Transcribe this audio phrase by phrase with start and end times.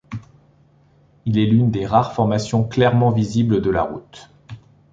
[1.27, 4.31] Il est l'une des rares formations clairement visibles de la route.